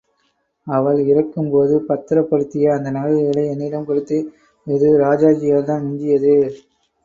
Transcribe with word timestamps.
அவள் 0.67 0.99
இறக்கும்போது, 1.05 1.75
பத்திரப்படுத்திய 1.89 2.73
அந்தநகைகளை 2.77 3.43
என்னிடம்கொடுத்து, 3.53 4.19
இது 4.67 4.89
ராஜாஜியால் 4.99 5.63
தான் 5.63 5.85
மிஞ்சியது. 5.85 6.35